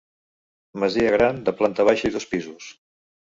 [0.83, 2.73] Masia gran de planta baixa i dos pisos.